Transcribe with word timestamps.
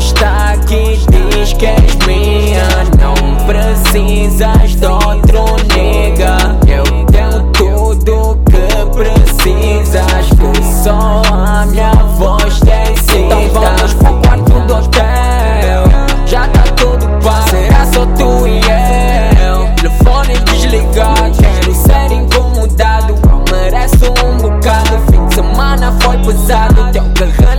gosta 0.00 0.56
que 0.66 0.96
diz 0.96 1.52
que 1.52 1.66
és 1.66 1.96
minha. 2.06 2.64
Não 2.98 3.14
precisas 3.46 4.76
de 4.76 4.86
outro 4.86 5.56
nega 5.74 6.36
Eu 6.66 6.84
tenho 7.06 7.52
tudo 7.52 8.38
que 8.46 8.96
precisas. 8.96 10.30
Que 10.30 10.82
só 10.82 11.22
a 11.30 11.66
minha 11.66 11.92
voz 12.18 12.60
decida 12.60 13.18
Então 13.18 13.48
vamos 13.52 13.94
pro 13.94 14.14
quarto 14.22 14.60
do 14.66 14.74
hotel. 14.74 15.84
Já 16.26 16.48
tá 16.48 16.62
tudo 16.76 17.06
pago. 17.22 17.50
Será 17.50 17.86
só 17.92 18.06
tu 18.06 18.46
e 18.46 18.60
eu? 18.60 19.74
Telefone 19.76 20.34
desligado. 20.46 21.38
Quero 21.38 21.74
ser 21.74 22.12
incomodado. 22.12 23.14
Mereço 23.50 24.14
um 24.24 24.36
bocado? 24.38 24.98
Fim 25.10 25.26
de 25.26 25.34
semana 25.34 25.92
foi 26.00 26.16
pesado. 26.18 26.80
Um 26.80 26.86
bocado 26.86 27.49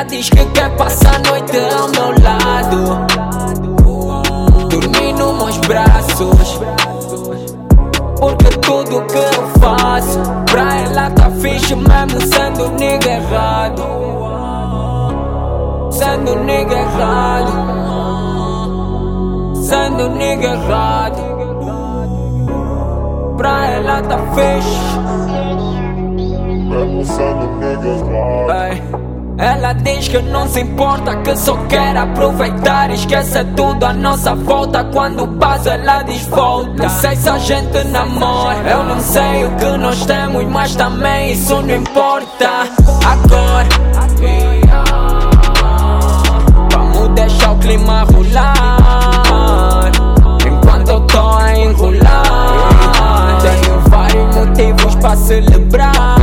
Ela 0.00 0.08
diz 0.08 0.30
que 0.30 0.42
quer 0.46 0.74
passar 0.78 1.16
a 1.16 1.18
noite 1.18 1.58
ao 1.58 1.86
meu 1.90 2.14
lado. 2.24 3.06
Dormir 4.70 5.12
nos 5.12 5.34
meus 5.36 5.58
braços. 5.58 6.58
Porque 8.18 8.48
tudo 8.60 9.04
que 9.06 9.18
eu 9.18 9.46
faço 9.60 10.18
Pra 10.50 10.76
ela 10.78 11.10
tá 11.10 11.30
fixe 11.42 11.76
mesmo 11.76 12.18
sendo 12.34 12.70
nigga 12.78 13.10
errado. 13.10 13.82
Sendo 15.90 16.34
nigga 16.44 16.78
errado. 16.78 17.52
Sendo 19.54 20.08
nigga 20.08 20.46
errado. 20.46 21.22
Pra 23.36 23.66
ela 23.66 24.00
tá 24.00 24.16
fixe. 24.34 24.80
Mesmo 26.70 27.04
sendo 27.04 27.46
niggas 27.58 28.00
lá. 28.00 29.09
Ela 29.40 29.72
diz 29.72 30.06
que 30.06 30.20
não 30.20 30.46
se 30.46 30.60
importa, 30.60 31.16
que 31.16 31.34
só 31.34 31.56
quer 31.66 31.96
aproveitar. 31.96 32.90
Esquece 32.90 33.42
tudo 33.56 33.86
à 33.86 33.92
nossa 33.94 34.34
volta. 34.34 34.84
Quando 34.92 35.26
passa, 35.38 35.70
ela 35.70 36.02
diz 36.02 36.26
volta. 36.26 36.82
Não 36.82 36.90
sei 36.90 37.16
se 37.16 37.26
a 37.26 37.38
gente 37.38 37.84
namora, 37.84 38.68
eu 38.68 38.84
não 38.84 39.00
sei 39.00 39.46
o 39.46 39.50
que 39.56 39.78
nós 39.78 40.04
temos, 40.04 40.44
mas 40.44 40.76
também 40.76 41.32
isso 41.32 41.54
não 41.62 41.74
importa. 41.74 42.68
Agora, 43.06 43.68
vamos 46.70 47.08
deixar 47.14 47.52
o 47.52 47.58
clima 47.60 48.04
rolar. 48.12 49.90
Enquanto 50.46 50.88
eu 50.90 51.00
tô 51.06 51.18
a 51.18 51.56
enrolar, 51.56 53.38
tenho 53.40 53.80
vários 53.88 54.36
motivos 54.36 54.94
pra 54.96 55.16
celebrar. 55.16 56.19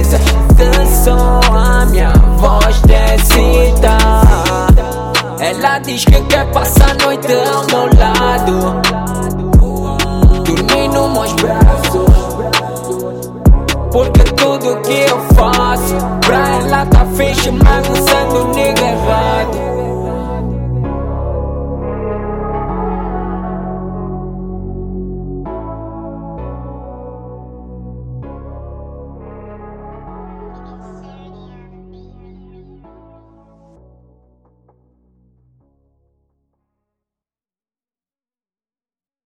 Que 0.00 0.86
só 1.04 1.40
a 1.52 1.84
minha 1.84 2.10
voz 2.38 2.80
decida. 2.80 3.98
Ela 5.38 5.78
diz 5.80 6.06
que 6.06 6.22
quer 6.22 6.50
passar 6.52 6.92
a 6.92 7.04
noite 7.04 7.28
ao 7.32 7.66
meu 7.66 7.90
lado. 7.98 8.80
Dormir 10.42 10.88
nos 10.88 11.12
meus 11.12 11.32
braços. 11.34 12.10
Porque 13.92 14.22
tudo 14.22 14.80
que 14.82 14.92
eu 14.92 15.20
faço 15.34 15.96
Pra 16.20 16.48
ela 16.60 16.86
tá 16.86 17.04
fixe 17.16 17.50
mesmo 17.50 17.96
sendo 17.96 18.54
nigga 18.54 18.86
errado 18.86 19.79